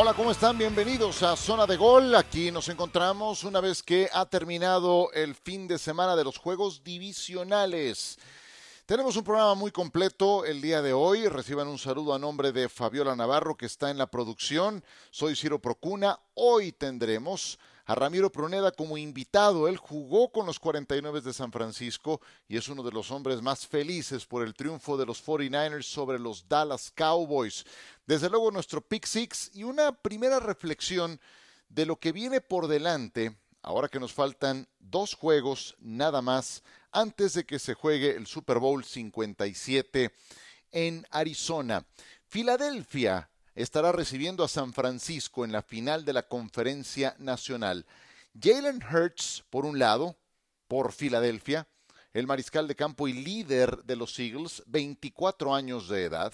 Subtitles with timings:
[0.00, 0.56] Hola, ¿cómo están?
[0.56, 2.14] Bienvenidos a Zona de Gol.
[2.14, 6.84] Aquí nos encontramos una vez que ha terminado el fin de semana de los Juegos
[6.84, 8.16] Divisionales.
[8.86, 11.26] Tenemos un programa muy completo el día de hoy.
[11.26, 14.84] Reciban un saludo a nombre de Fabiola Navarro que está en la producción.
[15.10, 16.20] Soy Ciro Procuna.
[16.34, 19.66] Hoy tendremos a Ramiro Pruneda como invitado.
[19.66, 23.66] Él jugó con los 49 de San Francisco y es uno de los hombres más
[23.66, 27.64] felices por el triunfo de los 49ers sobre los Dallas Cowboys.
[28.06, 31.18] Desde luego nuestro pick six y una primera reflexión
[31.70, 36.62] de lo que viene por delante, ahora que nos faltan dos juegos nada más
[36.92, 40.12] antes de que se juegue el Super Bowl 57
[40.72, 41.86] en Arizona.
[42.26, 43.30] Filadelfia
[43.62, 47.86] estará recibiendo a San Francisco en la final de la conferencia nacional.
[48.40, 50.16] Jalen Hurts, por un lado,
[50.68, 51.66] por Filadelfia,
[52.12, 56.32] el mariscal de campo y líder de los Eagles, 24 años de edad,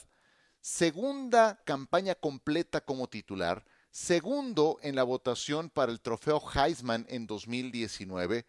[0.61, 8.45] segunda campaña completa como titular, segundo en la votación para el trofeo Heisman en 2019,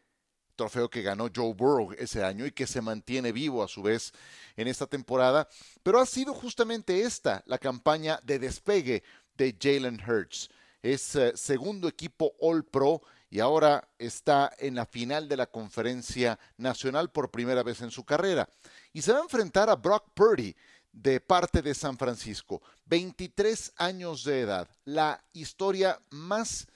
[0.56, 4.14] trofeo que ganó Joe Burrow ese año y que se mantiene vivo a su vez
[4.56, 5.48] en esta temporada,
[5.84, 9.04] pero ha sido justamente esta la campaña de despegue
[9.38, 10.50] de Jalen Hurts.
[10.82, 16.40] Es eh, segundo equipo All Pro y ahora está en la final de la conferencia
[16.58, 18.48] nacional por primera vez en su carrera.
[18.94, 20.56] Y se va a enfrentar a Brock Purdy
[20.92, 22.62] de parte de San Francisco.
[22.86, 26.68] 23 años de edad, la historia más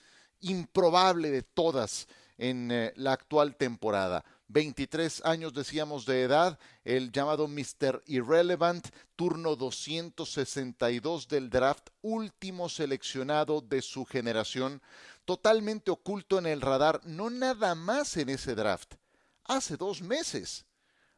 [0.42, 2.08] improbable de todas
[2.40, 4.26] en eh, la actual temporada.
[4.48, 8.02] 23 años decíamos de edad, el llamado Mr.
[8.08, 14.82] Irrelevant, turno 262 del draft, último seleccionado de su generación,
[15.26, 18.96] totalmente oculto en el radar, no nada más en ese draft,
[19.44, 20.66] hace dos meses.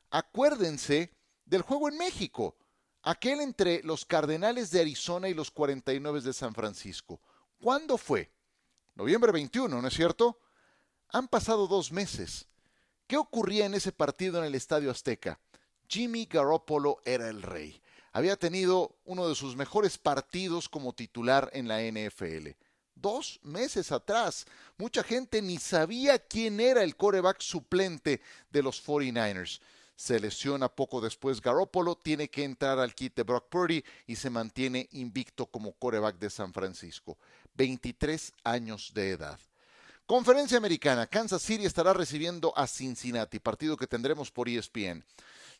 [0.09, 1.13] Acuérdense
[1.45, 2.57] del juego en México,
[3.03, 7.21] aquel entre los Cardenales de Arizona y los 49 de San Francisco.
[7.61, 8.33] ¿Cuándo fue?
[8.95, 10.40] Noviembre 21, ¿no es cierto?
[11.13, 12.47] Han pasado dos meses.
[13.05, 15.39] ¿Qué ocurría en ese partido en el Estadio Azteca?
[15.89, 17.81] Jimmy Garoppolo era el rey.
[18.13, 22.51] Había tenido uno de sus mejores partidos como titular en la NFL.
[22.95, 24.45] Dos meses atrás,
[24.77, 29.59] mucha gente ni sabía quién era el coreback suplente de los 49ers.
[29.97, 34.29] Se lesiona poco después Garoppolo, tiene que entrar al kit de Brock Purdy y se
[34.29, 37.17] mantiene invicto como coreback de San Francisco.
[37.55, 39.39] 23 años de edad.
[40.11, 45.05] Conferencia Americana, Kansas City estará recibiendo a Cincinnati, partido que tendremos por ESPN.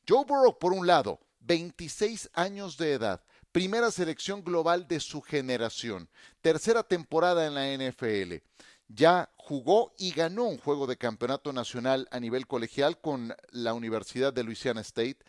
[0.05, 3.23] Joe Burrow, por un lado, 26 años de edad,
[3.53, 6.09] primera selección global de su generación,
[6.41, 8.43] tercera temporada en la NFL.
[8.89, 14.33] Ya jugó y ganó un juego de campeonato nacional a nivel colegial con la Universidad
[14.33, 15.19] de Louisiana State.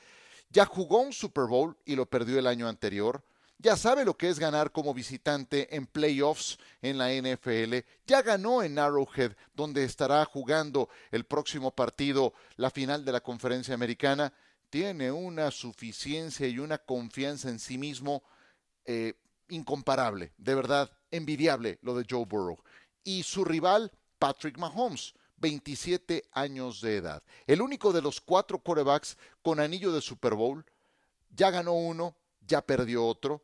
[0.50, 3.22] Ya jugó un Super Bowl y lo perdió el año anterior
[3.62, 8.62] ya sabe lo que es ganar como visitante en playoffs en la NFL, ya ganó
[8.62, 14.32] en Arrowhead, donde estará jugando el próximo partido, la final de la conferencia americana,
[14.68, 18.24] tiene una suficiencia y una confianza en sí mismo
[18.84, 19.14] eh,
[19.48, 22.58] incomparable, de verdad, envidiable lo de Joe Burrow.
[23.04, 25.14] Y su rival, Patrick Mahomes.
[25.36, 27.20] 27 años de edad.
[27.48, 30.64] El único de los cuatro corebacks con anillo de Super Bowl.
[31.30, 32.14] Ya ganó uno,
[32.46, 33.42] ya perdió otro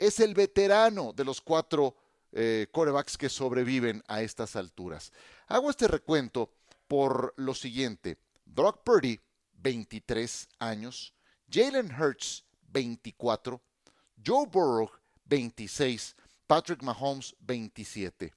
[0.00, 1.94] es el veterano de los cuatro
[2.32, 5.12] eh, corebacks que sobreviven a estas alturas.
[5.46, 6.50] Hago este recuento
[6.88, 8.16] por lo siguiente.
[8.46, 9.20] Brock Purdy,
[9.52, 11.14] 23 años.
[11.50, 13.60] Jalen Hurts, 24.
[14.24, 14.90] Joe Burrow,
[15.26, 16.16] 26.
[16.46, 18.32] Patrick Mahomes, 27.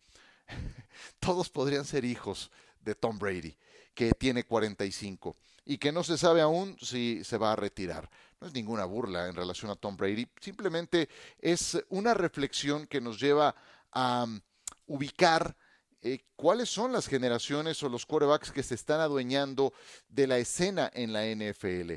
[1.19, 2.51] Todos podrían ser hijos
[2.81, 3.56] de Tom Brady,
[3.94, 8.09] que tiene 45 y que no se sabe aún si se va a retirar.
[8.44, 11.07] No es ninguna burla en relación a Tom Brady, simplemente
[11.40, 13.56] es una reflexión que nos lleva
[13.90, 14.42] a um,
[14.88, 15.56] ubicar
[16.01, 19.72] eh, cuáles son las generaciones o los quarterbacks que se están adueñando
[20.10, 21.94] de la escena en la NFL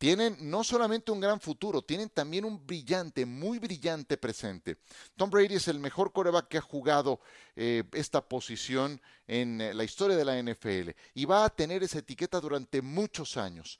[0.00, 4.78] tienen no solamente un gran futuro, tienen también un brillante, muy brillante presente.
[5.14, 7.20] Tom Brady es el mejor coreback que ha jugado
[7.54, 11.98] eh, esta posición en eh, la historia de la NFL y va a tener esa
[11.98, 13.78] etiqueta durante muchos años.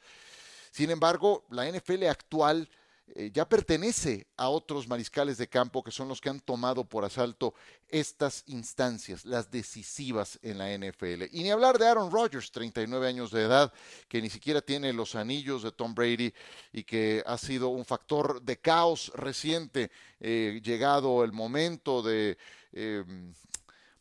[0.70, 2.68] Sin embargo, la NFL actual
[3.14, 7.04] eh, ya pertenece a otros mariscales de campo que son los que han tomado por
[7.04, 7.54] asalto
[7.88, 11.24] estas instancias, las decisivas en la NFL.
[11.32, 13.72] Y ni hablar de Aaron Rodgers, 39 años de edad,
[14.06, 16.32] que ni siquiera tiene los anillos de Tom Brady
[16.72, 19.90] y que ha sido un factor de caos reciente,
[20.20, 22.38] eh, llegado el momento de
[22.72, 23.04] eh,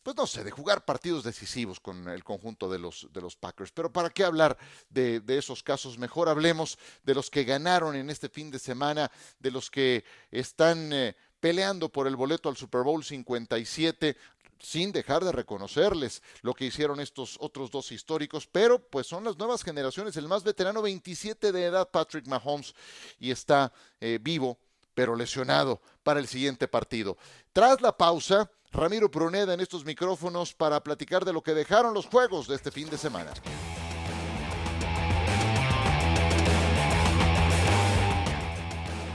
[0.02, 3.72] pues no sé, de jugar partidos decisivos con el conjunto de los, de los Packers.
[3.72, 4.56] Pero ¿para qué hablar
[4.88, 5.98] de, esos casos?
[5.98, 10.92] Mejor hablemos de los que ganaron en este fin de semana, de los que están
[10.92, 14.16] eh, peleando por el boleto al Super Bowl 57
[14.58, 19.38] sin dejar de reconocerles lo que hicieron estos otros dos históricos, pero pues son las
[19.38, 22.74] nuevas generaciones, el más veterano 27 de edad, Patrick Mahomes,
[23.18, 24.58] y está eh, vivo,
[24.94, 27.16] pero lesionado para el siguiente partido.
[27.52, 32.06] Tras la pausa, Ramiro Pruneda en estos micrófonos para platicar de lo que dejaron los
[32.06, 33.32] juegos de este fin de semana.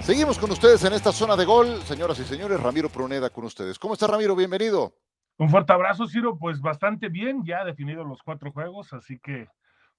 [0.02, 1.82] Seguimos con ustedes en esta zona de gol.
[1.84, 3.80] Señoras y señores, Ramiro Pruneda con ustedes.
[3.80, 4.36] ¿Cómo está Ramiro?
[4.36, 4.94] Bienvenido.
[5.38, 6.38] Un fuerte abrazo, Ciro.
[6.38, 9.48] Pues bastante bien, ya definido los cuatro juegos, así que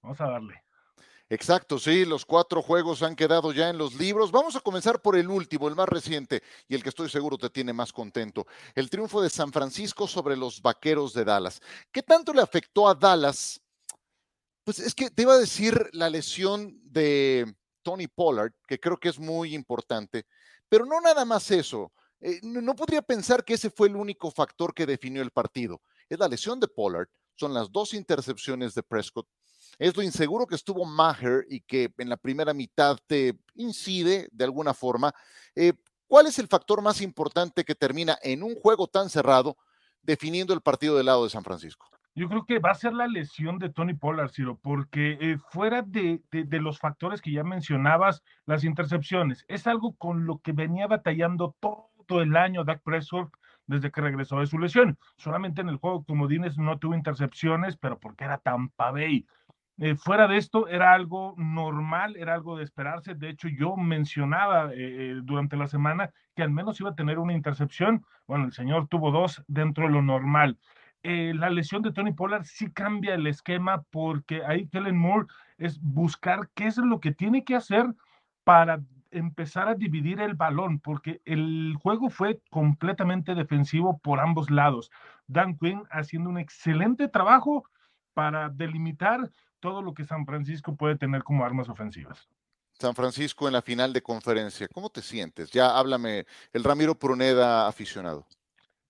[0.02, 0.65] vamos a darle.
[1.28, 4.30] Exacto, sí, los cuatro juegos han quedado ya en los libros.
[4.30, 7.50] Vamos a comenzar por el último, el más reciente y el que estoy seguro te
[7.50, 8.46] tiene más contento.
[8.76, 11.60] El triunfo de San Francisco sobre los Vaqueros de Dallas.
[11.90, 13.60] ¿Qué tanto le afectó a Dallas?
[14.62, 17.52] Pues es que te iba a decir la lesión de
[17.82, 20.26] Tony Pollard, que creo que es muy importante,
[20.68, 21.92] pero no nada más eso.
[22.20, 25.82] Eh, no, podría pensar que ese fue el único factor que definió el partido.
[26.08, 29.28] Es la lesión de Pollard, son las dos intercepciones de Prescott,
[29.78, 34.44] es lo inseguro que estuvo Maher y que en la primera mitad te incide de
[34.44, 35.12] alguna forma.
[35.54, 35.72] Eh,
[36.06, 39.56] ¿Cuál es el factor más importante que termina en un juego tan cerrado
[40.02, 41.88] definiendo el partido del lado de San Francisco?
[42.14, 45.82] Yo creo que va a ser la lesión de Tony Pollard, Ciro, porque eh, fuera
[45.82, 51.54] de, los factores que ya mencionabas, las intercepciones, es algo con lo que venía batallando
[51.60, 53.30] todo el año Dak Prescott
[53.66, 54.98] desde que regresó de su lesión.
[55.18, 59.26] Solamente en el juego comodines no tuvo intercepciones, pero porque era Tampa Bay.
[59.78, 63.14] Eh, fuera de esto, era algo normal, era algo de esperarse.
[63.14, 67.18] De hecho, yo mencionaba eh, eh, durante la semana que al menos iba a tener
[67.18, 68.04] una intercepción.
[68.26, 70.58] Bueno, el señor tuvo dos dentro de lo normal.
[71.02, 75.28] la lesión de Tony Pollard sí cambia el esquema porque ahí Kellen Moore
[75.58, 77.86] es buscar qué es lo que tiene que hacer
[78.44, 78.80] para
[79.12, 84.90] empezar a dividir el balón, porque el juego fue completamente defensivo por ambos lados.
[85.28, 87.64] Dan Quinn haciendo un excelente trabajo
[88.14, 89.30] para delimitar
[89.60, 92.28] todo lo que San Francisco puede tener como armas ofensivas.
[92.78, 95.50] San Francisco en la final de conferencia, ¿cómo te sientes?
[95.50, 98.26] Ya háblame, el Ramiro Pruneda aficionado.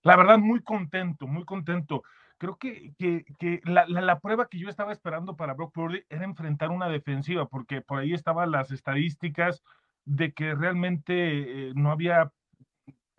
[0.03, 2.03] La verdad, muy contento, muy contento.
[2.39, 6.71] Creo que, que, la, la, prueba que yo estaba esperando para Brock Purdy era enfrentar
[6.71, 9.63] una defensiva, porque por ahí estaban las estadísticas
[10.05, 12.31] de que realmente eh, no había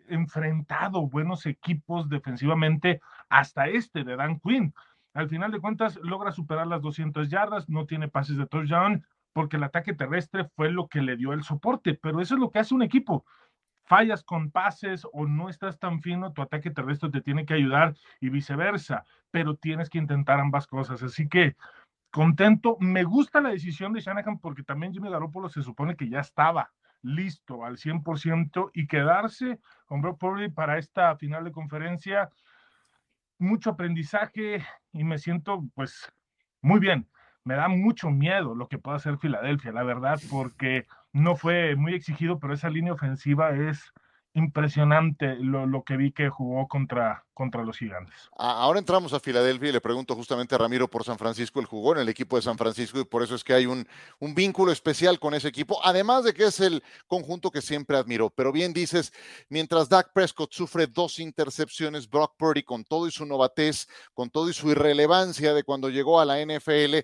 [0.08, 4.74] enfrentado buenos equipos defensivamente hasta este de Dan Quinn.
[5.14, 9.56] Al final de cuentas, logra superar las 200 yardas, no tiene pases de touchdown, porque
[9.56, 12.58] el ataque terrestre fue lo que le dio el soporte, pero eso es lo que
[12.58, 13.24] hace un equipo.
[13.84, 17.94] Fallas con pases o no estás tan fino, tu ataque terrestre te tiene que ayudar
[18.20, 21.02] y viceversa, pero tienes que intentar ambas cosas.
[21.02, 21.56] Así que
[22.10, 22.76] contento.
[22.80, 26.72] Me gusta la decisión de Shanahan porque también Jimmy Garoppolo se supone que ya estaba
[27.02, 32.30] listo al 100% y quedarse con Brock Purdy para esta final de conferencia.
[33.38, 36.12] Mucho aprendizaje y me siento pues
[36.60, 37.08] muy bien.
[37.44, 41.94] Me da mucho miedo lo que pueda hacer Filadelfia, la verdad, porque no fue muy
[41.94, 43.92] exigido, pero esa línea ofensiva es
[44.38, 48.14] impresionante lo, lo, que vi que jugó contra, contra los gigantes.
[48.36, 51.60] Ahora entramos a Filadelfia y le pregunto justamente a Ramiro por San Francisco.
[51.60, 53.86] Él jugó en el equipo de San Francisco y por eso es que hay un,
[54.18, 58.30] un vínculo especial con ese equipo, además de que es el conjunto que siempre admiró.
[58.30, 59.12] Pero bien dices,
[59.48, 64.48] mientras Dak Prescott sufre dos intercepciones, Brock Purdy con todo y su novatez, con todo
[64.48, 66.98] y su irrelevancia de cuando llegó a la NFL,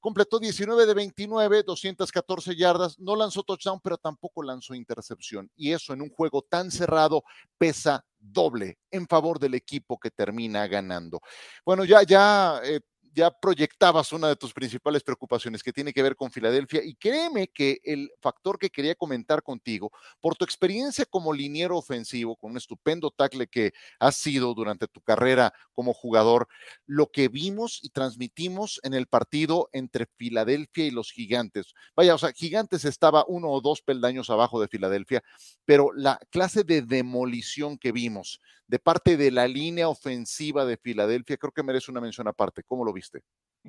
[0.00, 5.50] completó 19 de 29, 214 yardas, no lanzó touchdown, pero tampoco lanzó intercepción.
[5.56, 7.22] Y eso en un juego tan cerrado
[7.58, 11.20] pesa doble en favor del equipo que termina ganando.
[11.64, 12.80] Bueno, ya, ya eh,
[13.14, 17.48] ya proyectabas una de tus principales preocupaciones que tiene que ver con Filadelfia y créeme
[17.48, 19.90] que el factor que quería comentar contigo,
[20.20, 25.00] por tu experiencia como liniero ofensivo, con un estupendo tackle que has sido durante tu
[25.00, 26.48] carrera como jugador,
[26.86, 31.74] lo que vimos y transmitimos en el partido entre Filadelfia y los Gigantes.
[31.96, 35.22] Vaya, o sea, Gigantes estaba uno o dos peldaños abajo de Filadelfia,
[35.64, 38.40] pero la clase de demolición que vimos
[38.70, 42.62] de parte de la línea ofensiva de Filadelfia, creo que merece una mención aparte.
[42.62, 42.99] ¿Cómo lo viste?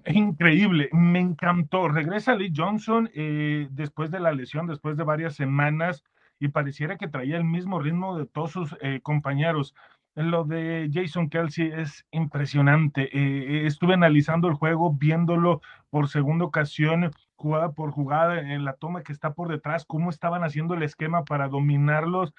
[0.06, 1.90] Increíble, me encantó.
[1.90, 6.04] Regresa Lee Johnson eh, después de la lesión, después de varias semanas,
[6.40, 9.76] y pareciera que traía el mismo ritmo de todos sus eh, compañeros.
[10.16, 13.10] Lo de Jason Kelsey es impresionante.
[13.18, 19.04] Eh, estuve analizando el juego, viéndolo por segunda ocasión, jugada por jugada, en la toma
[19.04, 22.34] que está por detrás, cómo estaban haciendo el esquema para dominarlos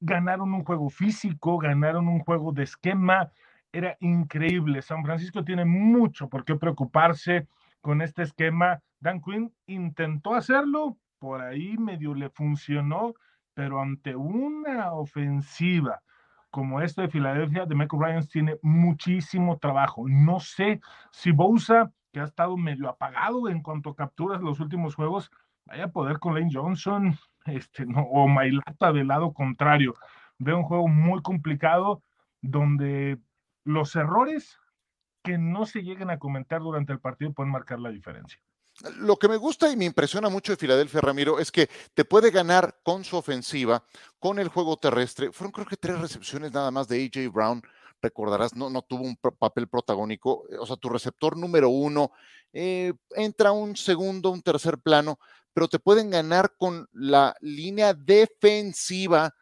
[0.00, 3.30] ganaron un juego físico, ganaron un juego de esquema,
[3.76, 4.82] era increíble.
[4.82, 7.46] San Francisco tiene mucho por qué preocuparse
[7.80, 8.80] con este esquema.
[9.00, 13.14] Dan Quinn intentó hacerlo, por ahí medio le funcionó,
[13.54, 16.02] pero ante una ofensiva
[16.50, 20.08] como esta de Filadelfia, de Michael Ryan tiene muchísimo trabajo.
[20.08, 20.80] No sé
[21.12, 25.30] si Bosa, que ha estado medio apagado en cuanto a capturas los últimos juegos,
[25.66, 27.14] vaya a poder con Lane Johnson
[27.44, 29.94] este, no, o Mailata del lado contrario.
[30.38, 32.02] Veo un juego muy complicado
[32.40, 33.18] donde
[33.66, 34.58] los errores
[35.22, 38.40] que no se lleguen a comentar durante el partido pueden marcar la diferencia.
[38.98, 42.30] Lo que me gusta y me impresiona mucho de Filadelfia, Ramiro, es que te puede
[42.30, 43.82] ganar con su ofensiva,
[44.18, 45.32] con el juego terrestre.
[45.32, 47.62] Fueron creo que tres recepciones nada más de AJ Brown.
[48.00, 50.44] Recordarás, no, no tuvo un papel protagónico.
[50.60, 52.12] O sea, tu receptor número uno
[52.52, 55.18] eh, entra un segundo, un tercer plano,
[55.52, 59.34] pero te pueden ganar con la línea defensiva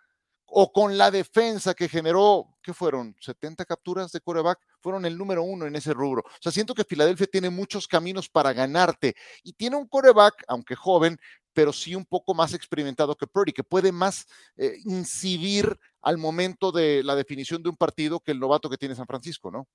[0.46, 3.14] o con la defensa que generó, ¿qué fueron?
[3.16, 4.58] ¿70 capturas de coreback?
[4.80, 6.22] Fueron el número uno en ese rubro.
[6.22, 10.76] O sea, siento que Filadelfia tiene muchos caminos para ganarte y tiene un coreback, aunque
[10.76, 11.18] joven,
[11.52, 16.72] pero sí un poco más experimentado que Purdy, que puede más eh, incidir al momento
[16.72, 19.66] de la definición de un partido que el novato que tiene San Francisco, ¿no?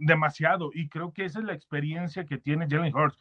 [0.00, 3.18] demasiado, y creo que esa es la experiencia que tiene Jalen Hurts.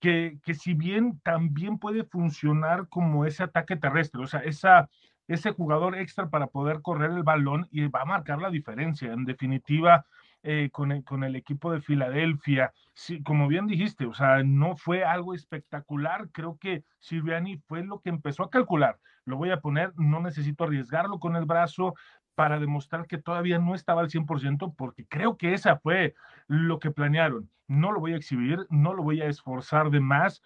[0.00, 4.88] Que, que si bien también puede funcionar como ese ataque terrestre, o sea, esa,
[5.28, 9.12] ese jugador extra para poder correr el balón y va a marcar la diferencia.
[9.12, 10.06] En definitiva,
[10.42, 14.76] eh, con, el, con, el, equipo de Filadelfia, sí, como bien dijiste, o sea, no
[14.76, 16.30] fue algo espectacular.
[16.32, 18.98] Creo que Siriani fue lo que empezó a calcular.
[19.24, 21.94] Lo voy a poner, no necesito arriesgarlo con el brazo
[22.34, 26.14] para demostrar que todavía no estaba al 100%, porque creo que esa fue
[26.46, 27.50] lo que planearon.
[27.66, 30.40] No lo voy a exhibir, no lo voy a esforzar de más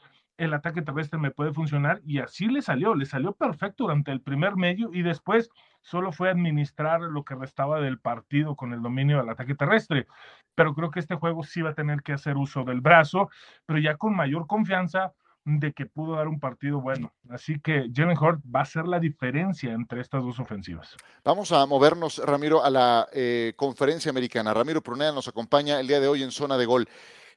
[0.44, 4.20] el ataque terrestre me puede funcionar y así le salió, le salió perfecto durante el
[4.20, 9.18] primer medio y después solo fue administrar lo que restaba del partido con el dominio
[9.18, 10.06] del ataque terrestre.
[10.54, 13.30] Pero creo que este juego sí va a tener que hacer uso del brazo,
[13.66, 15.12] pero ya con mayor confianza
[15.44, 17.12] de que pudo dar un partido bueno.
[17.30, 20.96] Así que Jalen Hurt va a ser la diferencia entre estas dos ofensivas.
[21.24, 24.54] Vamos a movernos, Ramiro, a la eh, conferencia americana.
[24.54, 26.88] Ramiro Prunea nos acompaña el día de hoy en zona de gol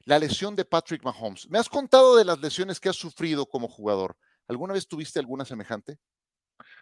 [0.06, 1.50] la lesión de Patrick Mahomes.
[1.50, 4.16] Me has contado de las lesiones que has sufrido como jugador.
[4.48, 5.98] ¿Alguna vez tuviste alguna semejante?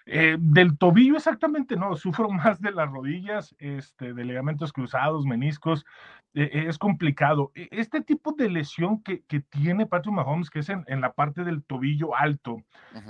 [0.07, 5.87] Eh, del tobillo exactamente no, sufro más de las rodillas, este, de ligamentos cruzados, meniscos,
[6.35, 7.51] eh, eh, es complicado.
[7.55, 11.15] E, este tipo de lesión que, que tiene Patrick Mahomes, que es en, en, la
[11.15, 12.59] parte del tobillo alto,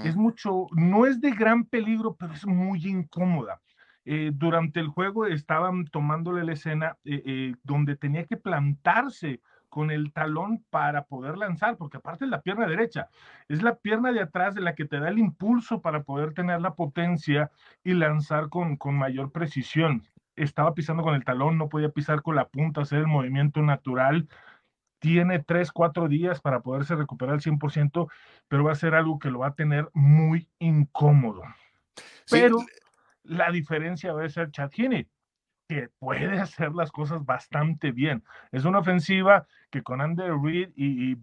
[0.04, 3.61] es mucho, no es de gran peligro, pero es muy incómoda.
[4.33, 6.97] durante el juego estaban tomándole la escena
[7.62, 9.40] donde tenía que plantarse
[9.75, 13.09] con el talón para poder lanzar, porque aparte es la pierna derecha,
[13.49, 16.61] es la pierna de atrás de la que te da el impulso para poder tener
[16.61, 17.50] la potencia
[17.83, 20.04] y lanzar con, con mayor precisión.
[20.37, 24.28] Estaba pisando con el talón, no podía pisar con la punta, hacer el movimiento natural.
[25.00, 28.09] Tiene tres, cuatro días para poderse recuperar al 100%,
[28.47, 31.43] pero va a ser algo que lo va a tener muy incómodo.
[32.31, 32.59] Pero
[33.25, 35.09] la diferencia va a ser Chad Heaney
[35.99, 38.25] puede hacer las cosas bastante bien.
[38.52, 41.16] Es una ofensiva que con Andrew Reid y, y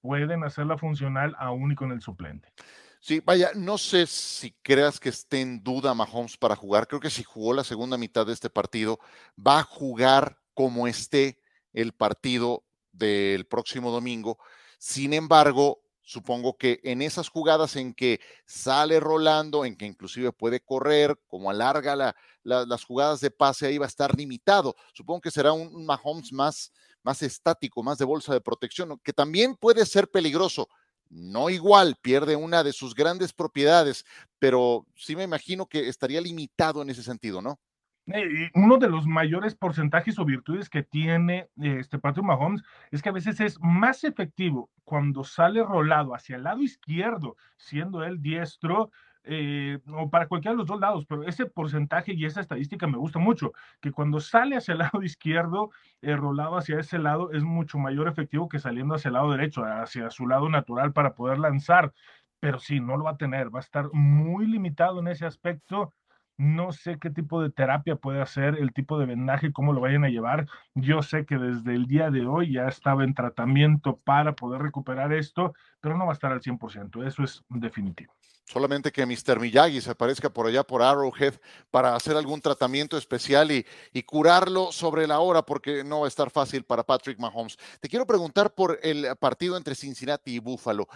[0.00, 2.52] pueden hacerla funcional aún y con el suplente.
[3.00, 6.88] Sí, vaya, no sé si creas que esté en duda Mahomes para jugar.
[6.88, 8.98] Creo que si jugó la segunda mitad de este partido,
[9.36, 11.38] va a jugar como esté
[11.74, 14.38] el partido del próximo domingo.
[14.78, 20.60] Sin embargo, supongo que en esas jugadas en que sale rolando, en que inclusive puede
[20.60, 24.76] correr, como alarga las jugadas de pase, ahí va a estar limitado.
[24.92, 29.56] Supongo que será un, Mahomes más, más estático, más de bolsa de protección, que también
[29.56, 30.68] puede ser peligroso.
[31.08, 34.04] No igual, pierde una de sus grandes propiedades,
[34.38, 37.58] pero sí me imagino que estaría limitado en ese sentido, ¿no?
[38.06, 43.08] Eh, uno de los mayores porcentajes o virtudes que tiene este Patrick Mahomes es que
[43.08, 48.90] a veces es más efectivo cuando sale rolado hacia el lado izquierdo, siendo él diestro,
[49.26, 52.98] eh, o para cualquiera de los dos lados, pero ese porcentaje y esa estadística me
[52.98, 55.70] gusta mucho, que cuando sale hacia el lado izquierdo,
[56.02, 59.64] eh, rolado hacia ese lado, es mucho mayor efectivo que saliendo hacia el lado derecho,
[59.64, 61.94] hacia su lado natural para poder lanzar.
[62.38, 65.94] Pero sí, no lo va a tener, va a estar muy limitado en ese aspecto
[66.36, 70.04] no sé qué tipo de terapia puede hacer, el tipo de vendaje, cómo lo vayan
[70.04, 70.46] a llevar.
[70.74, 75.12] Yo sé que desde el día de hoy ya estaba en tratamiento para poder recuperar
[75.12, 78.12] esto, pero no va a estar al 100%, eso es definitivo.
[78.46, 79.40] Solamente que Mr.
[79.40, 81.34] Miyagi se aparezca por allá por Arrowhead
[81.70, 83.64] para hacer algún tratamiento especial y,
[84.02, 87.56] curarlo sobre la hora, porque no va a estar fácil para Patrick Mahomes.
[87.80, 90.86] Te quiero preguntar por el partido entre Cincinnati y Buffalo.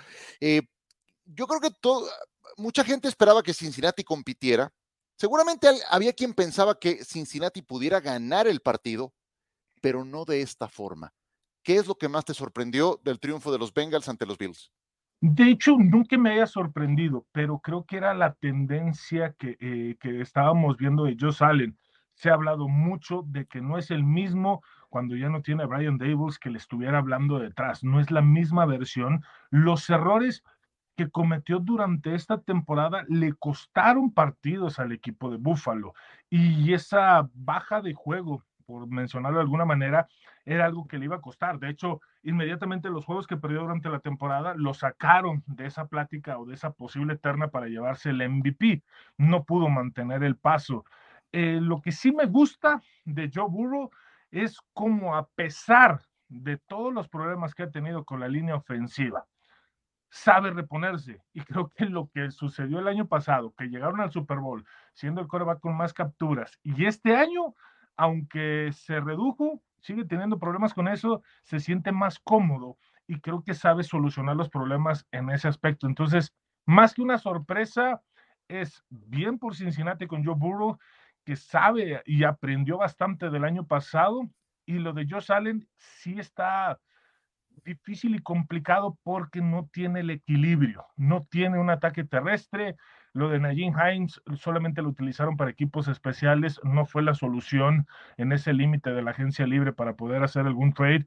[0.40, 0.62] Eh,
[1.24, 1.70] yo creo que
[2.58, 4.70] mucha gente esperaba que Cincinnati compitiera,
[5.18, 9.12] Seguramente había quien pensaba que Cincinnati pudiera ganar el partido,
[9.82, 11.12] pero no de esta forma.
[11.64, 14.70] ¿Qué es lo que más te sorprendió del triunfo de los Bengals ante los Bills?
[15.20, 20.76] De hecho, nunca me haya sorprendido, pero creo que era la tendencia que, eh, estábamos
[20.76, 21.76] viendo de Joe Allen.
[22.14, 25.66] Se ha hablado mucho de que no es el mismo cuando ya no tiene a
[25.66, 27.82] Brian Davis que le estuviera hablando detrás.
[27.82, 29.24] No es la misma versión.
[29.50, 30.44] Los errores
[30.98, 35.94] que cometió durante esta temporada le costaron partidos al equipo de Buffalo.
[36.28, 40.08] Y esa baja de juego, por mencionarlo de alguna manera,
[40.44, 41.60] era algo que le iba a costar.
[41.60, 46.36] De hecho, inmediatamente los juegos que perdió durante la temporada lo sacaron de esa plática
[46.36, 48.82] o de esa posible eterna para llevarse el MVP.
[49.18, 50.84] No pudo mantener el paso.
[51.30, 53.88] Eh, lo que sí me gusta de Joe Burrow
[54.32, 59.26] es como a pesar de todos los problemas que ha tenido con la línea ofensiva,
[60.10, 61.20] sabe reponerse.
[61.32, 65.20] Y creo que lo que sucedió el año pasado, que llegaron al Super Bowl siendo
[65.20, 67.54] el coreback con más capturas, y este año,
[67.96, 73.54] aunque se redujo, sigue teniendo problemas con eso, se siente más cómodo y creo que
[73.54, 75.86] sabe solucionar los problemas en ese aspecto.
[75.86, 76.34] Entonces,
[76.66, 78.02] más que una sorpresa,
[78.48, 80.78] es bien por Cincinnati con Joe Burrow,
[81.24, 84.28] que sabe y aprendió bastante del año pasado,
[84.66, 86.78] y lo de Josh Allen sí está
[87.64, 92.76] difícil y complicado porque no tiene el equilibrio, no tiene un ataque terrestre.
[93.12, 97.86] Lo de Najin Hines solamente lo utilizaron para equipos especiales, no fue la solución
[98.16, 101.06] en ese límite de la agencia libre para poder hacer algún trade.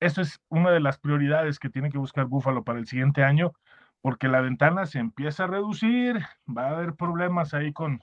[0.00, 3.52] Eso es una de las prioridades que tiene que buscar Buffalo para el siguiente año,
[4.00, 8.02] porque la ventana se empieza a reducir, va a haber problemas ahí con,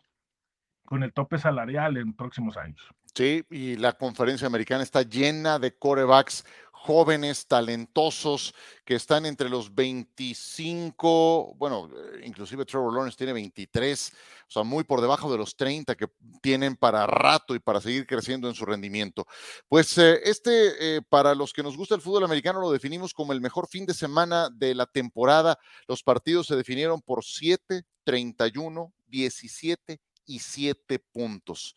[0.86, 2.82] con el tope salarial en próximos años.
[3.14, 6.46] Sí, y la conferencia americana está llena de corebacks
[6.82, 8.56] jóvenes, talentosos,
[8.86, 14.14] que están entre los 25, bueno, eh, inclusive Trevor Lawrence tiene 23,
[14.48, 16.08] o sea, muy por debajo de los 30 que
[16.42, 19.28] tienen para rato y para seguir creciendo en su rendimiento.
[19.68, 23.34] Pues eh, este, eh, para los que nos gusta el fútbol americano, lo definimos como
[23.34, 25.60] el mejor fin de semana de la temporada.
[25.86, 31.76] Los partidos se definieron por 7, 31, 17 y 7 puntos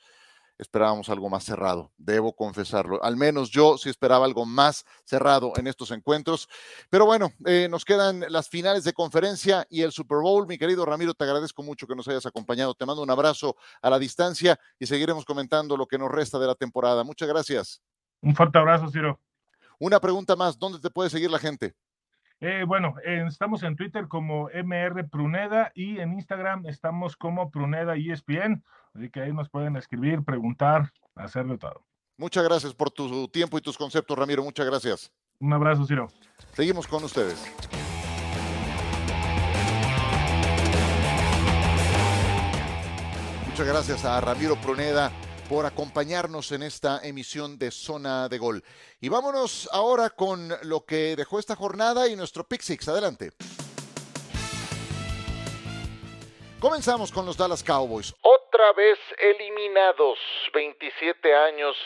[0.63, 3.03] esperábamos algo más cerrado, debo confesarlo.
[3.05, 6.49] Al menos yo sí esperaba algo más cerrado en estos encuentros.
[6.89, 10.47] Pero bueno, eh, nos quedan las finales de conferencia y el Super Bowl.
[10.47, 12.75] Mi querido Ramiro, te agradezco mucho que nos hayas acompañado.
[12.75, 16.47] Te mando un abrazo a la distancia y seguiremos comentando lo que nos resta de
[16.47, 17.05] la temporada.
[17.05, 17.83] Muchas gracias.
[18.23, 19.21] Un fuerte abrazo, Ciro.
[19.79, 21.75] Una pregunta más, ¿dónde te puede seguir la gente?
[22.45, 28.65] Eh, bueno, estamos en Twitter como MR Pruneda y en Instagram estamos como Pruneda ESPN.
[28.95, 31.85] Así que ahí nos pueden escribir, preguntar, hacer de todo.
[32.19, 34.43] Muchas gracias por tu tiempo y tus conceptos, Ramiro.
[34.43, 35.13] Muchas gracias.
[35.39, 36.09] Un abrazo, Ciro.
[36.53, 37.41] Seguimos con ustedes.
[43.51, 45.13] Muchas gracias a Ramiro Pruneda
[45.53, 48.65] por acompañarnos en esta emisión de Zona de Gol.
[49.03, 53.33] Y vámonos ahora con lo que dejó esta jornada y nuestro Pick Adelante.
[56.59, 58.15] Comenzamos con los Dallas Cowboys.
[58.23, 60.19] Otra vez eliminados,
[60.55, 61.77] 27 años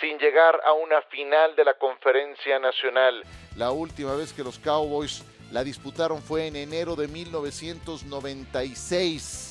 [0.00, 3.24] sin llegar a una final de la conferencia nacional.
[3.56, 9.45] La última vez que los Cowboys la disputaron fue en enero de 1996,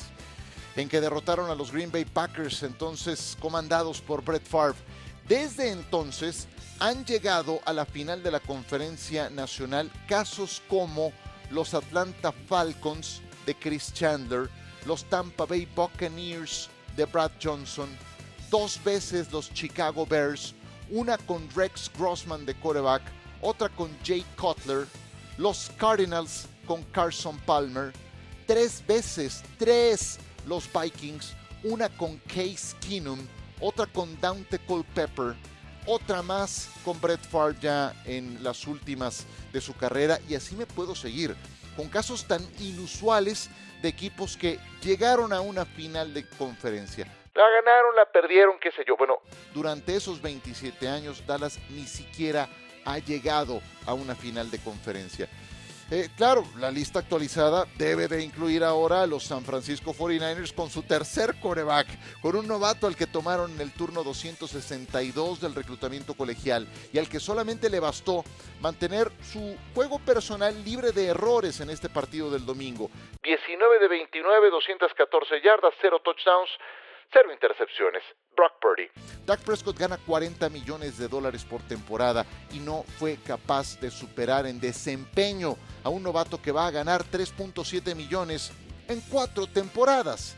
[0.75, 4.77] en que derrotaron a los Green Bay Packers, entonces comandados por Brett Favre.
[5.27, 6.47] Desde entonces
[6.79, 11.13] han llegado a la final de la conferencia nacional casos como
[11.49, 14.49] los Atlanta Falcons de Chris Chandler,
[14.85, 17.89] los Tampa Bay Buccaneers de Brad Johnson,
[18.49, 20.53] dos veces los Chicago Bears,
[20.89, 23.01] una con Rex Grossman de quarterback,
[23.41, 24.88] otra con Jay Cutler,
[25.38, 27.93] los Cardinals con Carson Palmer,
[28.45, 33.19] tres veces, tres los Vikings, una con Case Keenum,
[33.60, 35.36] otra con Dante Culpepper,
[35.86, 40.65] otra más con Brett Favre ya en las últimas de su carrera y así me
[40.65, 41.36] puedo seguir
[41.75, 43.49] con casos tan inusuales
[43.81, 47.05] de equipos que llegaron a una final de conferencia.
[47.34, 48.95] La ganaron, la perdieron, qué sé yo.
[48.97, 49.19] Bueno,
[49.53, 52.47] durante esos 27 años Dallas ni siquiera
[52.86, 55.27] ha llegado a una final de conferencia.
[55.91, 60.71] Eh, claro, la lista actualizada debe de incluir ahora a los San Francisco 49ers con
[60.71, 61.87] su tercer coreback,
[62.23, 67.07] con un novato al que tomaron en el turno 262 del reclutamiento colegial y al
[67.07, 68.23] que solamente le bastó
[68.61, 72.89] mantener su juego personal libre de errores en este partido del domingo.
[73.21, 76.49] 19 de 29, 214 yardas, 0 touchdowns,
[77.15, 78.04] cero intercepciones.
[78.36, 78.89] Brock Purdy.
[79.25, 84.45] Dak Prescott gana 40 millones de dólares por temporada y no fue capaz de superar
[84.45, 88.51] en desempeño a un novato que va a ganar 3.7 millones
[88.89, 90.36] en cuatro temporadas.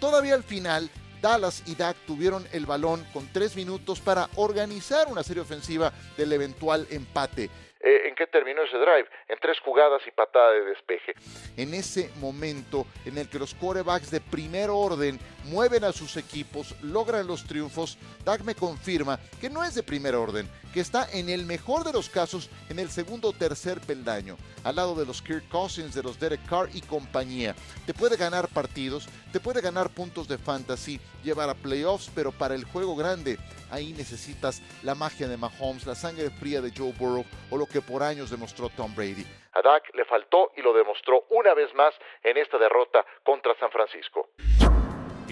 [0.00, 0.88] Todavía al final,
[1.20, 6.32] Dallas y Dak tuvieron el balón con tres minutos para organizar una serie ofensiva del
[6.32, 7.50] eventual empate.
[7.84, 11.14] eh, en qué terminó ese drive, en tres jugadas y patada de despeje.
[11.56, 16.74] En ese momento en el que los quarterbacks de primer orden mueven a sus equipos,
[16.82, 21.28] logran los triunfos, Dak me confirma que no es de primer orden, que está en
[21.28, 25.20] el mejor de los casos en el segundo o tercer peldaño, al lado de los
[25.22, 27.54] Kirk Cousins, de los Derek Carr y compañía.
[27.86, 32.54] Te puede ganar partidos, te puede ganar puntos de fantasy, llevar a playoffs, pero para
[32.54, 33.38] el juego grande,
[33.70, 37.80] ahí necesitas la magia de Mahomes, la sangre fría de Joe Burrow o lo que
[37.80, 39.26] por años demostró Tom Brady.
[39.54, 43.70] A Dak le faltó y lo demostró una vez más en esta derrota contra San
[43.70, 44.30] Francisco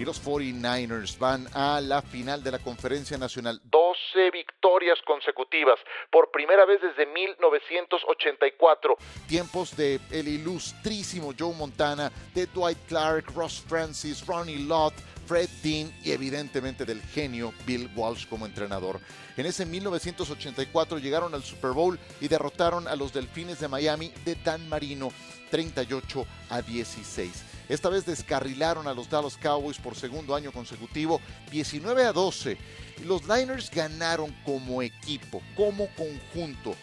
[0.01, 3.61] y los 49ers van a la final de la Conferencia Nacional.
[3.65, 5.77] 12 victorias consecutivas
[6.09, 8.97] por primera vez desde 1984.
[9.27, 14.95] Tiempos de el ilustrísimo Joe Montana, de Dwight Clark, Ross Francis, Ronnie Lott,
[15.31, 18.99] Fred Dean y evidentemente del genio Bill Walsh como entrenador.
[19.37, 24.35] En ese 1984 llegaron al Super Bowl y derrotaron a los Delfines de Miami de
[24.35, 25.09] Dan Marino
[25.49, 27.31] 38 a 16.
[27.69, 32.57] Esta vez descarrilaron a los Dallas Cowboys por segundo año consecutivo, 19 a 12.
[33.05, 36.75] Los Niners ganaron como equipo, como conjunto.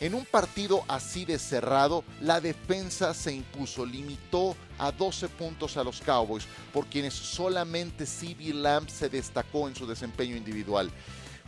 [0.00, 5.84] En un partido así de cerrado, la defensa se impuso, limitó a 12 puntos a
[5.84, 8.54] los Cowboys, por quienes solamente C.B.
[8.54, 10.90] Lamb se destacó en su desempeño individual.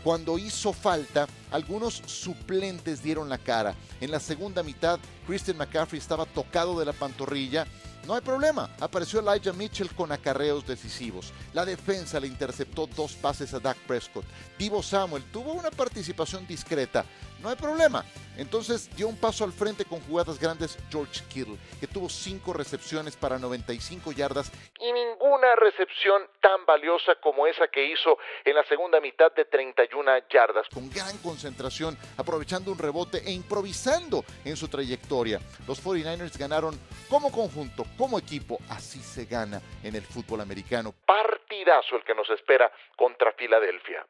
[0.05, 3.75] Cuando hizo falta, algunos suplentes dieron la cara.
[4.01, 7.67] En la segunda mitad, Christian McCaffrey estaba tocado de la pantorrilla
[8.07, 11.33] no hay problema, apareció Elijah Mitchell con acarreos decisivos.
[11.53, 14.25] La defensa le interceptó dos pases a Dak Prescott.
[14.59, 17.05] Divo Samuel tuvo una participación discreta.
[17.43, 18.05] No hay problema.
[18.37, 23.17] Entonces dio un paso al frente con jugadas grandes George Kittle, que tuvo cinco recepciones
[23.17, 29.01] para 95 yardas y ninguna recepción tan valiosa como esa que hizo en la segunda
[29.01, 35.41] mitad de 31 yardas, con gran concentración, aprovechando un rebote e improvisando en su trayectoria.
[35.67, 40.95] Los 49ers ganaron como conjunto, como equipo, así se gana en el fútbol americano.
[41.07, 44.07] Partidazo el que nos espera contra Filadelfia.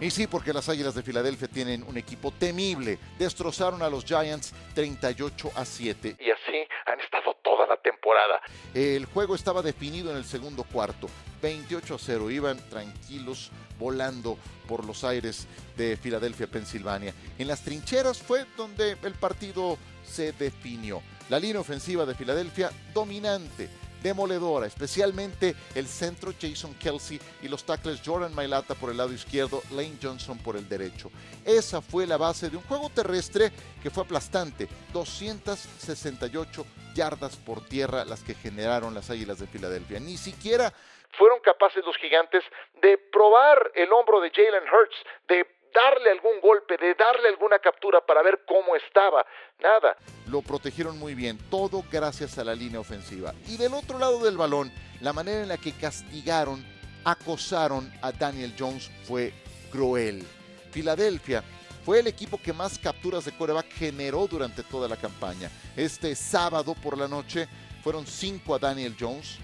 [0.00, 2.98] Y sí, porque las Águilas de Filadelfia tienen un equipo temible.
[3.18, 6.16] Destrozaron a los Giants 38 a 7.
[6.20, 8.40] Y así han estado toda la temporada.
[8.74, 11.08] El juego estaba definido en el segundo cuarto.
[11.42, 12.30] 28 a 0.
[12.30, 17.12] Iban tranquilos volando por los aires de Filadelfia, Pensilvania.
[17.36, 21.02] En las trincheras fue donde el partido se definió.
[21.28, 23.68] La línea ofensiva de Filadelfia dominante,
[24.02, 29.62] demoledora, especialmente el centro Jason Kelsey y los tackles Jordan Mailata por el lado izquierdo,
[29.72, 31.10] Lane Johnson por el derecho.
[31.44, 36.64] Esa fue la base de un juego terrestre que fue aplastante, 268
[36.94, 40.00] yardas por tierra las que generaron las Águilas de Filadelfia.
[40.00, 40.72] Ni siquiera
[41.18, 42.42] fueron capaces los gigantes
[42.80, 44.96] de probar el hombro de Jalen Hurts,
[45.28, 49.24] de darle algún golpe, de darle alguna captura para ver cómo estaba.
[49.60, 49.96] Nada.
[50.26, 53.34] Lo protegieron muy bien, todo gracias a la línea ofensiva.
[53.46, 56.64] Y del otro lado del balón, la manera en la que castigaron,
[57.04, 59.32] acosaron a Daniel Jones fue
[59.70, 60.24] cruel.
[60.70, 61.42] Filadelfia
[61.84, 65.50] fue el equipo que más capturas de coreback generó durante toda la campaña.
[65.76, 67.48] Este sábado por la noche
[67.82, 69.38] fueron cinco a Daniel Jones,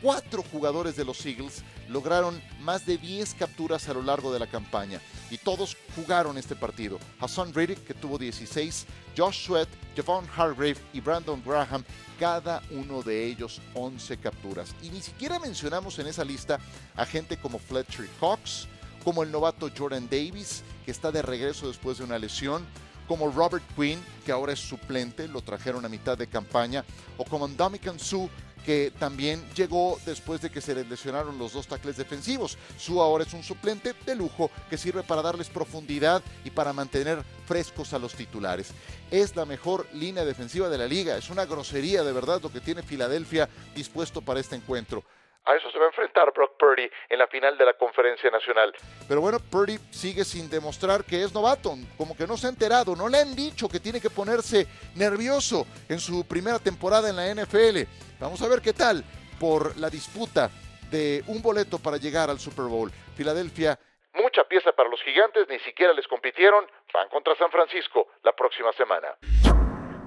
[0.00, 4.46] cuatro jugadores de los Eagles lograron más de 10 capturas a lo largo de la
[4.46, 6.98] campaña y todos jugaron este partido.
[7.20, 11.84] Hassan Riddick, que tuvo 16, Josh Sweat, Javon Hargrave y Brandon Graham,
[12.18, 14.74] cada uno de ellos 11 capturas.
[14.82, 16.58] Y ni siquiera mencionamos en esa lista
[16.96, 18.68] a gente como Fletcher Cox,
[19.04, 22.66] como el novato Jordan Davis, que está de regreso después de una lesión,
[23.08, 26.84] como Robert Quinn, que ahora es suplente, lo trajeron a mitad de campaña,
[27.16, 28.30] o como Ndamukong Su,
[28.64, 32.58] que también llegó después de que se les lesionaron los dos tackles defensivos.
[32.78, 37.22] Su ahora es un suplente de lujo que sirve para darles profundidad y para mantener
[37.46, 38.68] frescos a los titulares.
[39.10, 41.16] Es la mejor línea defensiva de la liga.
[41.16, 45.04] Es una grosería de verdad lo que tiene Filadelfia dispuesto para este encuentro.
[45.44, 48.72] A eso se va a enfrentar Brock Purdy en la final de la conferencia nacional.
[49.08, 52.94] Pero bueno, Purdy sigue sin demostrar que es novato, como que no se ha enterado,
[52.94, 57.34] no le han dicho que tiene que ponerse nervioso en su primera temporada en la
[57.34, 57.82] NFL.
[58.20, 59.02] Vamos a ver qué tal
[59.40, 60.50] por la disputa
[60.90, 62.90] de un boleto para llegar al Super Bowl.
[63.16, 63.78] Filadelfia,
[64.14, 68.72] mucha pieza para los gigantes, ni siquiera les compitieron, van contra San Francisco la próxima
[68.72, 69.16] semana.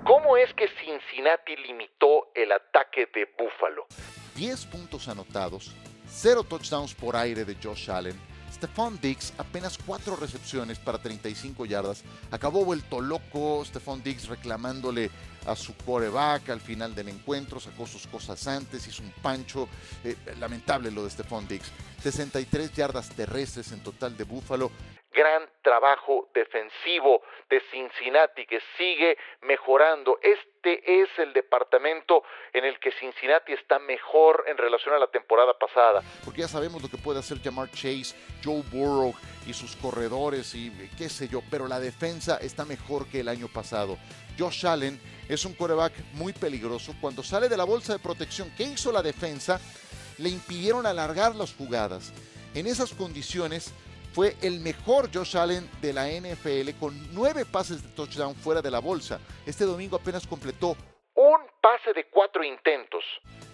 [0.06, 3.88] ¿Cómo es que Cincinnati limitó el ataque de Buffalo?
[4.36, 5.72] 10 puntos anotados,
[6.10, 8.34] 0 touchdowns por aire de Josh Allen.
[8.54, 12.04] Stephon Diggs apenas 4 recepciones para 35 yardas.
[12.32, 15.10] Acabó vuelto loco Stephon Diggs reclamándole
[15.46, 19.68] a su coreback al final del encuentro, sacó sus cosas antes, hizo un pancho.
[20.04, 21.72] Eh, lamentable lo de Stephon Diggs.
[22.02, 24.72] 63 yardas terrestres en total de Buffalo.
[25.14, 30.20] Gran trabajo defensivo de Cincinnati que sigue mejorando.
[30.22, 35.58] Este es el departamento en el que Cincinnati está mejor en relación a la temporada
[35.58, 36.02] pasada.
[36.26, 39.14] Porque ya sabemos lo que puede hacer Jamar Chase, Joe Burrow
[39.46, 43.48] y sus corredores y qué sé yo, pero la defensa está mejor que el año
[43.48, 43.98] pasado.
[44.38, 45.00] Josh Allen
[45.30, 46.96] es un coreback muy peligroso.
[47.00, 49.60] Cuando sale de la bolsa de protección, ¿qué hizo la defensa?
[50.18, 52.14] Le impidieron alargar las jugadas.
[52.56, 53.74] En esas condiciones,
[54.14, 58.70] fue el mejor Josh Allen de la NFL con nueve pases de touchdown fuera de
[58.70, 59.20] la bolsa.
[59.46, 60.78] Este domingo apenas completó
[61.16, 63.04] un pase de cuatro intentos.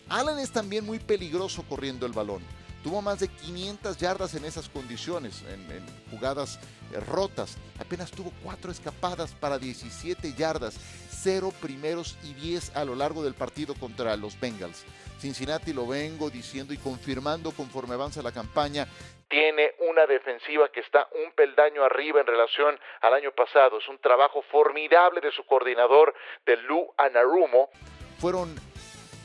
[0.09, 2.43] Allen es también muy peligroso corriendo el balón.
[2.83, 5.65] Tuvo más de 500 yardas en esas condiciones, en,
[6.11, 6.59] jugadas
[6.93, 7.57] eh, rotas.
[7.77, 10.75] Apenas tuvo cuatro escapadas para 17 yardas,
[11.09, 14.85] cero primeros y 10 a lo largo del partido contra los Bengals.
[15.19, 18.87] Cincinnati lo vengo diciendo y confirmando conforme avanza la campaña.
[19.29, 23.77] Tiene una defensiva que está un peldaño arriba en relación al año pasado.
[23.77, 26.15] Es un trabajo formidable de su coordinador,
[26.47, 27.69] de Lou Anarumo.
[28.17, 28.55] Fueron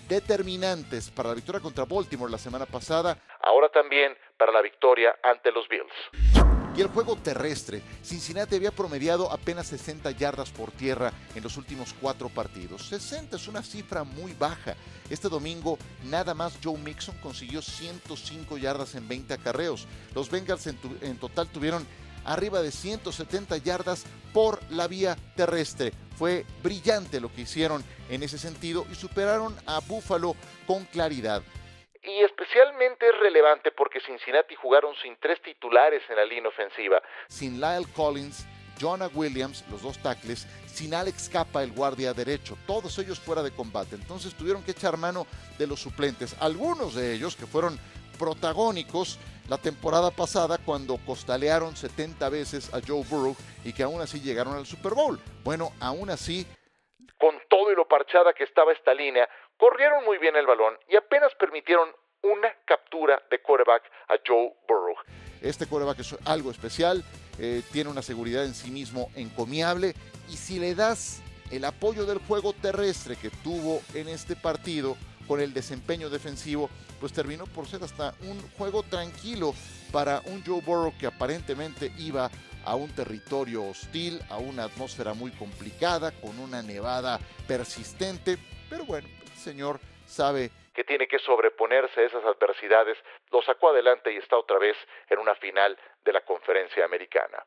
[0.07, 3.17] determinantes para la victoria contra Baltimore la semana pasada.
[3.41, 6.44] Ahora también para la victoria ante los Bills.
[6.77, 11.95] Y el juego terrestre, Cincinnati había promediado apenas 60 yardas por tierra en los últimos
[12.01, 12.89] cuatro partidos.
[12.89, 14.75] 60 es una cifra muy baja.
[15.09, 19.87] Este domingo nada más Joe Mixon consiguió 105 yardas en 20 acarreos.
[20.17, 21.87] Los Bengals en, total tuvieron
[22.25, 25.93] arriba de 170 yardas por la vía terrestre.
[26.17, 30.35] Fue brillante lo que hicieron en ese sentido y superaron a Buffalo
[30.67, 31.41] con claridad.
[32.03, 37.03] Y especialmente es relevante porque Cincinnati jugaron sin tres titulares en la línea ofensiva.
[37.29, 38.47] Sin Lyle Collins,
[38.81, 43.51] Jonah Williams, los dos tackles, sin Alex Capa, el guardia derecho, todos ellos fuera de
[43.51, 43.97] combate.
[43.97, 45.27] Entonces tuvieron que echar mano
[45.59, 47.77] de los suplentes, algunos de ellos que fueron
[48.19, 54.21] protagónicos la temporada pasada cuando costalearon 70 veces a Joe Burrow y que aún así
[54.21, 55.19] llegaron al Super Bowl.
[55.43, 56.47] Bueno, aún así...
[57.19, 60.97] Con todo y lo parchada que estaba esta línea, corrieron muy bien el balón y
[60.97, 61.89] apenas permitieron
[62.25, 64.97] una captura de quarterback a Joe Burrow.
[65.43, 67.05] Este quarterback es algo especial,
[67.39, 69.95] eh, tiene una seguridad en sí mismo encomiable
[70.31, 74.97] y si le das el apoyo del juego terrestre que tuvo en este partido
[75.29, 79.55] con el desempeño defensivo, pues terminó por ser hasta un juego tranquilo
[79.93, 82.31] para un Joe Burrow que aparentemente iba
[82.65, 88.39] a un territorio hostil, a una atmósfera muy complicada, con una nevada persistente,
[88.71, 92.99] pero bueno, el señor sabe que tiene que sobreponerse a esas adversidades,
[93.31, 94.77] lo sacó adelante y está otra vez
[95.09, 97.45] en una final de la conferencia americana.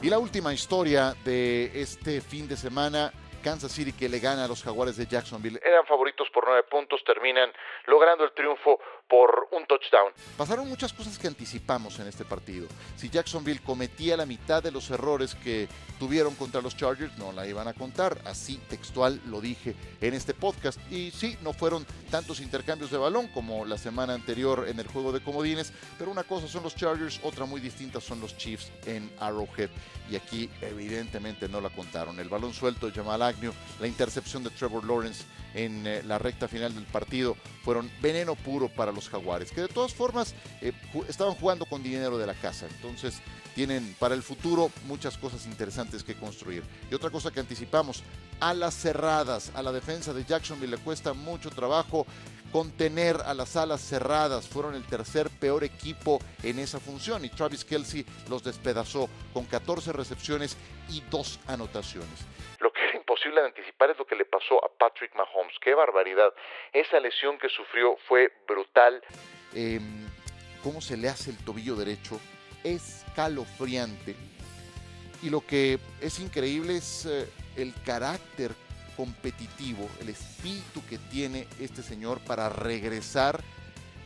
[0.00, 4.48] Y la última historia de este fin de semana Kansas City que le gana a
[4.48, 5.60] los Jaguares de Jacksonville.
[5.64, 7.50] Eran favoritos por nueve puntos, terminan
[7.86, 10.12] logrando el triunfo por un touchdown.
[10.36, 12.68] Pasaron muchas cosas que anticipamos en este partido.
[12.96, 17.46] Si Jacksonville cometía la mitad de los errores que tuvieron contra los Chargers, no la
[17.46, 18.18] iban a contar.
[18.24, 20.78] Así textual lo dije en este podcast.
[20.90, 25.12] Y sí, no fueron tantos intercambios de balón como la semana anterior en el juego
[25.12, 29.10] de comodines, pero una cosa son los Chargers, otra muy distinta son los Chiefs en
[29.18, 29.70] Arrowhead.
[30.10, 32.18] Y aquí evidentemente no la contaron.
[32.18, 33.22] El balón suelto de Jamal
[33.80, 38.68] La intercepción de Trevor Lawrence en eh, la recta final del partido fueron veneno puro
[38.68, 40.72] para los jaguares, que de todas formas eh,
[41.08, 42.66] estaban jugando con dinero de la casa.
[42.76, 43.20] Entonces
[43.54, 46.62] tienen para el futuro muchas cosas interesantes que construir.
[46.90, 48.02] Y otra cosa que anticipamos,
[48.40, 52.06] a las cerradas, a la defensa de Jacksonville le cuesta mucho trabajo
[52.52, 54.46] contener a las alas cerradas.
[54.46, 59.92] Fueron el tercer peor equipo en esa función y Travis Kelsey los despedazó con 14
[59.92, 60.56] recepciones
[60.88, 62.20] y dos anotaciones.
[63.34, 65.54] De anticipar es lo que le pasó a Patrick Mahomes.
[65.60, 66.32] ¡Qué barbaridad!
[66.72, 69.02] Esa lesión que sufrió fue brutal.
[69.54, 70.08] Em,
[70.62, 72.18] ¿Cómo se le hace el tobillo derecho?
[72.64, 74.16] Escalofriante.
[75.22, 78.52] Y lo que es increíble es eh, el carácter
[78.96, 83.40] competitivo, el espíritu que tiene este señor para regresar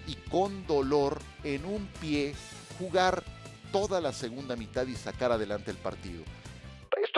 [0.06, 2.34] y con dolor en un pie
[2.78, 3.22] jugar
[3.70, 6.24] toda la segunda mitad y sacar adelante el partido.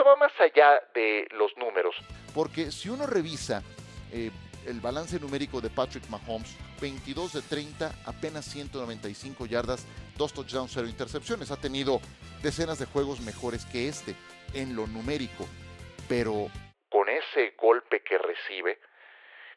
[0.05, 1.95] Va más allá de los números.
[2.33, 3.63] Porque si uno revisa
[4.11, 4.29] eh,
[4.67, 9.85] el balance numérico de Patrick Mahomes, 22 de 30, apenas 195 yardas,
[10.17, 11.51] dos touchdowns, cero intercepciones.
[11.51, 12.01] Ha tenido
[12.43, 14.15] decenas de juegos mejores que este
[14.53, 15.47] en lo numérico.
[16.07, 16.49] Pero
[16.89, 18.79] con ese golpe que recibe,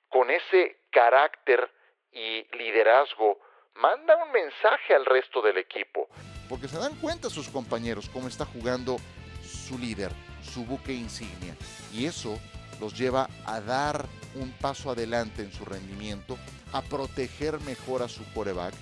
[0.08, 1.70] con ese carácter
[2.12, 3.38] y liderazgo,
[3.74, 6.08] manda un mensaje al resto del equipo.
[6.48, 8.96] Porque se dan cuenta sus compañeros cómo está jugando
[9.42, 10.10] su líder,
[10.48, 11.56] su buque insignia.
[11.92, 12.38] Y eso
[12.80, 16.38] los lleva a dar un paso adelante en su rendimiento,
[16.72, 18.74] a proteger mejor a su coreback,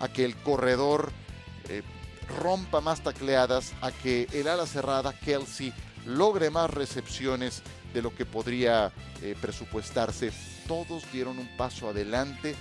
[0.00, 1.12] a que el corredor
[1.68, 1.82] eh,
[2.40, 5.72] rompa más tacleadas, a que el ala cerrada, Kelsey,
[6.06, 10.32] logre más recepciones de lo que podría eh, presupuestarse.
[10.66, 12.54] Todos dieron un paso adelante.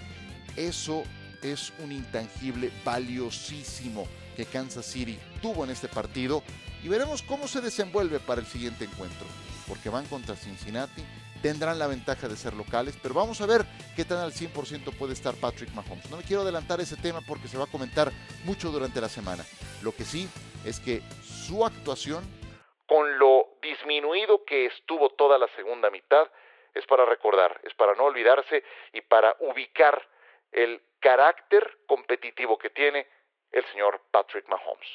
[0.55, 1.03] Eso
[1.41, 6.43] es un intangible valiosísimo que Kansas City tuvo en este partido
[6.83, 9.25] y veremos cómo se desenvuelve para el siguiente encuentro,
[9.67, 11.01] porque van contra Cincinnati,
[11.41, 15.13] tendrán la ventaja de ser locales, pero vamos a ver qué tan al 100% puede
[15.13, 16.09] estar Patrick Mahomes.
[16.09, 18.11] No me quiero adelantar ese tema porque se va a comentar
[18.45, 19.43] mucho durante la semana.
[19.81, 20.27] Lo que sí
[20.65, 22.23] es que su actuación,
[22.87, 26.27] con lo disminuido que estuvo toda la segunda mitad,
[26.73, 30.01] es para recordar, es para no olvidarse y para ubicar
[30.51, 33.07] el carácter competitivo que tiene
[33.51, 34.89] el señor Patrick Mahomes.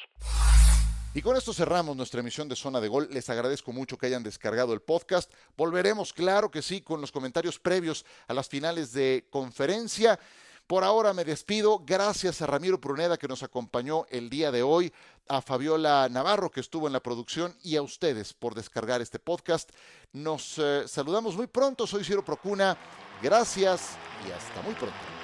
[1.13, 3.09] Y con esto cerramos nuestra emisión de Zona de Gol.
[3.11, 5.29] Les agradezco mucho que hayan descargado el podcast.
[5.57, 10.17] Volveremos, claro que sí, con los comentarios previos a las finales de conferencia.
[10.67, 11.79] Por ahora me despido.
[11.85, 14.93] Gracias a Ramiro Pruneda que nos acompañó el día de hoy,
[15.27, 19.69] a Fabiola Navarro que estuvo en la producción y a ustedes por descargar este podcast.
[20.13, 21.85] Nos eh, saludamos muy pronto.
[21.85, 22.77] Soy Ciro Procuna.
[23.21, 25.20] Gracias y hasta muy pronto.